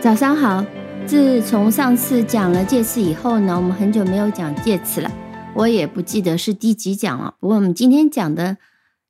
[0.00, 0.64] 早上好。
[1.06, 5.12] 自从上次讲了介词以后呢，我们很久没有讲介词了，
[5.54, 7.34] 我也不记得是第几讲了。
[7.38, 8.56] 不过我们今天讲的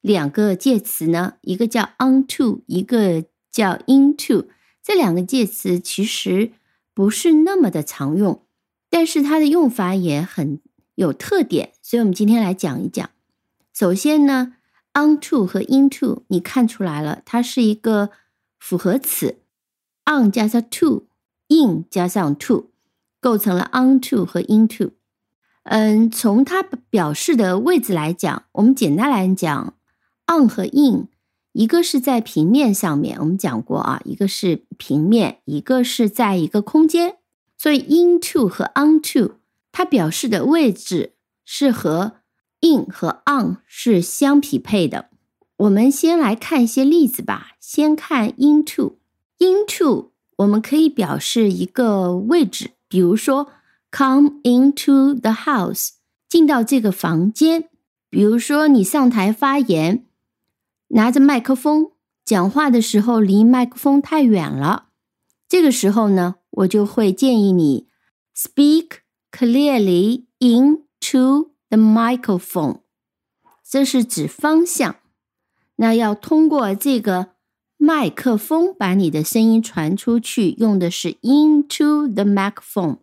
[0.00, 4.46] 两个介词呢，一个叫 onto，一个叫 into，
[4.80, 6.52] 这两个介词其实
[6.94, 8.42] 不是那么的常用，
[8.88, 10.60] 但是它的用法也很
[10.94, 13.10] 有特点，所以我们今天来讲一讲。
[13.72, 14.54] 首先呢
[14.94, 18.10] ，onto 和 into，你看出来了，它是一个
[18.60, 19.38] 复合词
[20.06, 21.06] ，on 加上 to。
[21.48, 22.72] in 加上 to
[23.20, 24.90] 构成了 onto 和 into。
[25.62, 26.60] 嗯，从它
[26.90, 29.74] 表示的位置来讲，我们简单来讲
[30.26, 31.06] ，on 和 in
[31.52, 37.18] 一个是在平面上面，我们讲过啊，一个是平面，一个是在一个空间。
[37.56, 39.34] 所以 into 和 onto
[39.70, 41.12] 它表示的位置
[41.44, 42.14] 是和
[42.60, 45.10] in 和 on 是相匹配的。
[45.58, 47.52] 我们先来看一些例子吧。
[47.60, 48.96] 先看 into
[49.38, 50.10] into。
[50.36, 53.50] 我们可以表示一个位置，比如说
[53.90, 55.92] come into the house，
[56.28, 57.70] 进到这个房间。
[58.10, 60.06] 比如说你上台发言，
[60.88, 61.92] 拿着麦克风
[62.24, 64.88] 讲话的时候，离麦克风太远了，
[65.48, 67.88] 这个时候呢，我就会建议你
[68.36, 68.98] speak
[69.32, 72.80] clearly into the microphone，
[73.66, 74.96] 这是指方向。
[75.76, 77.35] 那要通过这个。
[77.77, 82.99] 麦克风把你的声音传出去，用的是 into the microphone。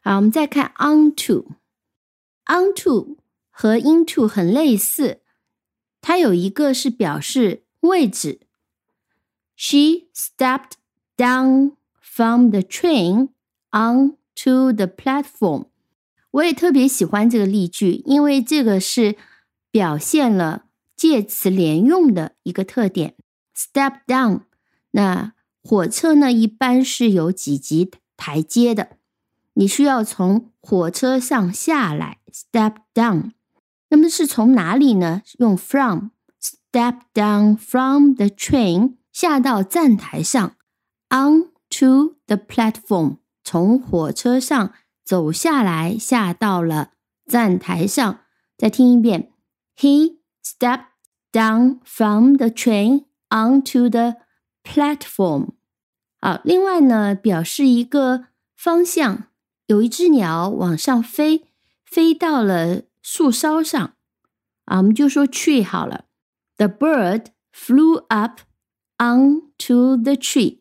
[0.00, 1.56] 好，我们再看 onto，onto
[3.50, 5.20] 和 into 很类似，
[6.02, 8.40] 它有一个是表示位置。
[9.56, 10.72] She stepped
[11.16, 13.30] down from the train
[13.70, 15.68] onto the platform。
[16.32, 19.16] 我也特别喜欢这个例句，因为这个是
[19.70, 23.14] 表现了介词连用的一个特点。
[23.61, 24.41] Step down，
[24.91, 28.97] 那火车呢一般是有几级台阶的，
[29.53, 32.17] 你需要从火车上下来。
[32.33, 33.33] Step down，
[33.89, 35.21] 那么是从哪里呢？
[35.37, 40.55] 用 from，step down from the train，下到站台上。
[41.09, 44.73] Onto the platform，从火车上
[45.03, 46.93] 走下来，下到了
[47.27, 48.21] 站台上。
[48.57, 49.31] 再听一遍
[49.77, 50.85] ，He stepped
[51.31, 53.05] down from the train。
[53.31, 54.17] Onto the
[54.61, 55.51] platform。
[56.19, 58.25] 好，另外呢，表示一个
[58.57, 59.29] 方向，
[59.67, 61.47] 有一只鸟往上飞，
[61.85, 63.93] 飞到了树梢上。
[64.65, 66.05] 啊，我们就说 tree 好了。
[66.57, 68.41] The bird flew up
[68.97, 70.59] onto the tree.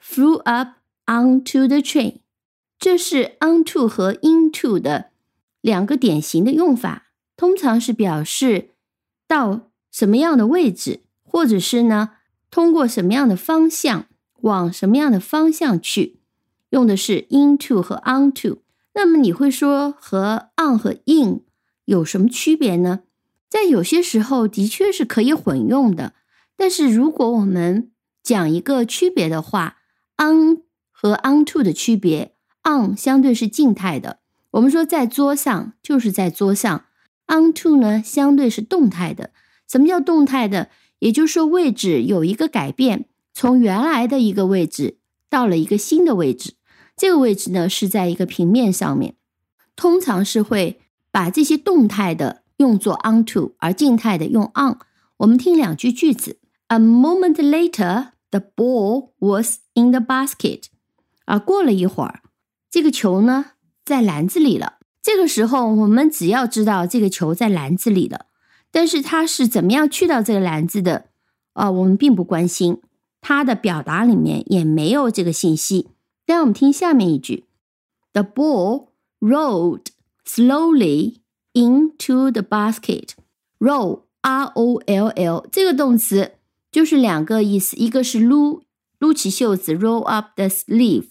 [0.00, 2.20] Flew up onto the tree。
[2.78, 5.10] 这是 onto 和 into 的
[5.60, 8.70] 两个典型的用法，通常是表示
[9.26, 11.00] 到什么样的位置。
[11.32, 12.10] 或者是呢，
[12.50, 14.04] 通过什么样的方向
[14.42, 16.20] 往什么样的方向去，
[16.68, 18.58] 用的是 into 和 onto。
[18.92, 21.40] 那么你会说和 on 和 in
[21.86, 23.00] 有什么区别呢？
[23.48, 26.12] 在有些时候的确是可以混用的。
[26.54, 27.90] 但是如果我们
[28.22, 29.78] 讲一个区别的话
[30.18, 30.58] ，on
[30.90, 34.18] 和 onto 的区别，on 相对是静态的，
[34.50, 36.84] 我们说在桌上就是在桌上
[37.26, 39.30] ；onto 呢相对是动态的。
[39.66, 40.68] 什么叫动态的？
[41.02, 44.98] 也就是说，位置有一个改变，从原来的一个位置
[45.28, 46.54] 到了一个新的位置。
[46.96, 49.16] 这个位置呢是在一个平面上面，
[49.74, 50.80] 通常是会
[51.10, 54.78] 把这些动态的用作 onto，而静态的用 on。
[55.16, 60.66] 我们听两句句子：A moment later, the ball was in the basket。
[61.24, 62.20] 啊，过了一会儿，
[62.70, 63.46] 这个球呢
[63.84, 64.74] 在篮子里了。
[65.02, 68.26] 这个时候，我们只要知道这个球在篮子里了。
[68.72, 71.06] 但是它是怎么样去到这个篮子的？
[71.52, 72.78] 啊，我们并不关心，
[73.20, 75.90] 它的表达里面也没有这个信息。
[76.24, 77.44] 但我们听下面一句
[78.12, 78.88] ：The ball
[79.20, 79.86] rolled
[80.24, 81.16] slowly
[81.52, 83.10] into the basket.
[83.58, 86.32] Roll, R-O-L-L，这个动词
[86.70, 88.62] 就是两个意思，一个是撸
[88.98, 91.10] 撸起袖子，roll up the sleeve，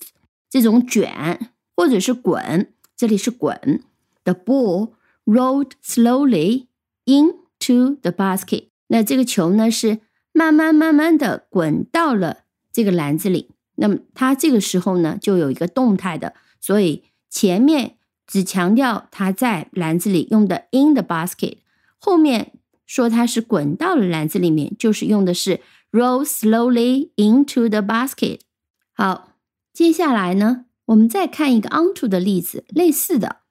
[0.49, 3.83] 这种卷，或者是滚，这里是滚。
[4.23, 4.93] The ball
[5.25, 6.65] rolled slowly
[7.05, 9.99] in To the basket，那这个球呢是
[10.31, 12.39] 慢慢慢慢的滚到了
[12.71, 13.51] 这个篮子里。
[13.75, 21.57] 那么它这个时候呢就有一个动态的，所以前面只强调它在篮子里用的 in the basket，
[21.99, 22.53] 后面
[22.87, 25.59] 说它是滚到了篮子里面，就是用的是
[25.91, 28.39] roll slowly into the basket。
[28.93, 29.35] 好，
[29.71, 33.41] 接下来呢我们再看一个 onto 的例子，类似的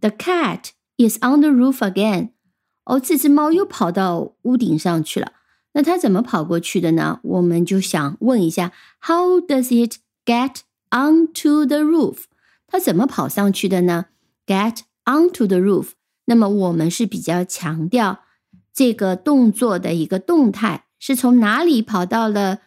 [0.00, 2.30] ，The cat is on the roof again。
[2.88, 5.32] 哦，这只猫又跑到屋顶上去了。
[5.74, 7.20] 那它怎么跑过去的呢？
[7.22, 12.20] 我们就想问一下，How does it get onto the roof？
[12.66, 14.06] 它怎么跑上去的呢
[14.46, 15.90] ？Get onto the roof。
[16.24, 18.20] 那么我们是比较强调
[18.72, 22.60] 这个动作的一个动态，是从哪里跑到了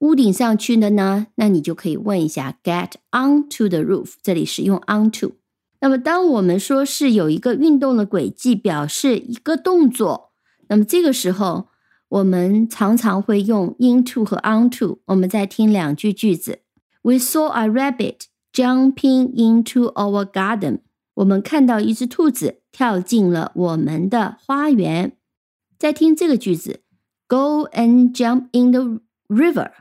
[0.00, 1.28] 屋顶上去的呢？
[1.36, 4.12] 那你就可以问一下，Get onto the roof。
[4.22, 5.35] 这里是用 onto。
[5.80, 10.32] 那么当我们说是有一个运动的轨迹，表示一个动作，
[10.68, 11.68] 那么这个时候。
[12.08, 15.00] 我们常常会用 into 和 onto。
[15.06, 16.60] 我们再听两句句子
[17.02, 20.82] ：We saw a rabbit jumping into our garden。
[21.14, 25.16] 我们看到一只兔子跳进了我们的花园。
[25.76, 26.82] 再听这个句子
[27.26, 29.72] ：Go and jump in the river。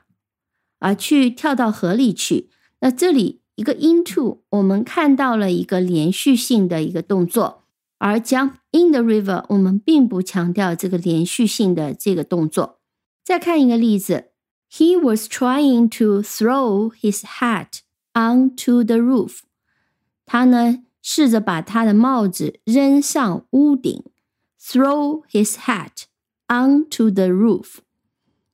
[0.79, 2.49] 啊，去跳到河里去。
[2.79, 7.63] 那这里一个 into，我们看到了一个连续性的一个动作。
[7.97, 12.79] 而 jump in the river，我们并不强调这个连续性的这个动作。
[13.23, 14.31] 再看一个例子
[14.69, 17.79] ，He was trying to throw his hat
[18.13, 19.39] onto the roof。
[20.25, 24.03] 他呢试着把他的帽子扔上屋顶
[24.61, 26.03] ，throw his hat
[26.47, 27.77] onto the roof。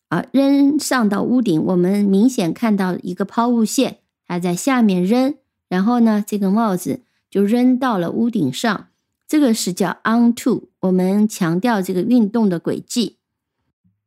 [0.09, 4.00] 啊，扔上到屋顶，我们明显看到一个抛物线，
[4.31, 5.35] 他在下面扔，
[5.67, 8.87] 然后呢，这个帽子就扔到了屋顶上。
[9.27, 13.17] 这个是叫 onto，我们强调这个运动的轨迹。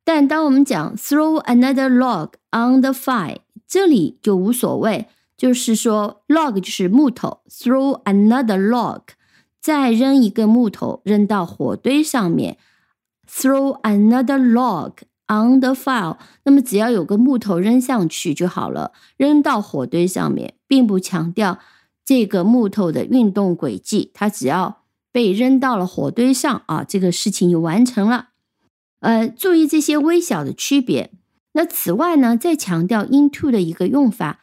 [0.03, 9.03] 但当我们讲 throw another log on the fire，这里就无所谓，就是说 log 就是木头，throw another log，
[9.61, 12.57] 再扔一个木头扔到火堆上面
[13.31, 14.93] ，throw another log
[15.29, 16.17] on the fire。
[16.45, 21.59] 那么只要有个木头扔上去就好了，扔到火堆上面，并不强调
[22.05, 24.83] 这个木头的运动轨迹，它只要。
[25.15, 28.31] 被扔到了火堆上啊，这个事情就完成了。
[28.99, 31.13] 呃，注意这些微小的区别。
[31.53, 34.41] 那此外呢，再强调 into 的一个用法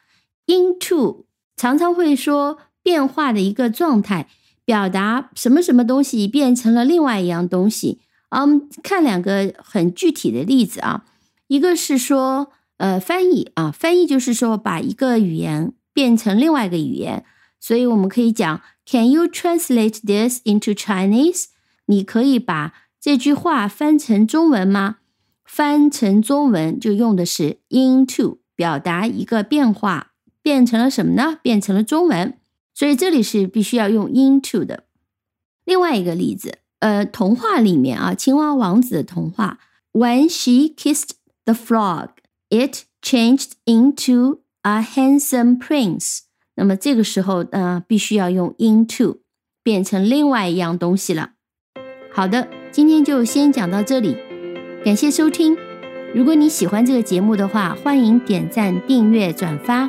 [0.48, 1.26] ，into
[1.58, 4.30] 常常会说变化的一个状态，
[4.64, 8.00] 表达什么什么东西变成了另外一样东西。
[8.32, 11.06] 嗯，看两个很具体的例子啊，
[11.48, 17.24] 一个是说呃翻译啊，翻译就是说把一个语言变成另外一个语言。
[17.60, 21.46] 所以我们可以讲，Can you translate this into Chinese？
[21.86, 24.98] 你可以把这句话翻成中文吗？
[25.46, 31.38] 翻成中文就用的是 into，表达一个变化，变成了什么呢？
[31.44, 32.38] 变成了中文。
[32.74, 34.86] 所以这里是必须要用 into 的。
[35.66, 39.60] 另外一个例子，呃，童话里面啊，青蛙王子的童话
[39.94, 41.12] ，When she kissed
[41.46, 46.20] the frog，it changed into a handsome prince。
[46.56, 49.20] 那么这个时候呢，必须要用 into
[49.64, 51.32] 变成另外一样东西了。
[52.14, 54.18] 好的，今天就先讲到这里，
[54.84, 55.56] 感谢收听。
[56.14, 59.88] 如果你喜欢这个节目的话，欢迎点赞、订阅、转发。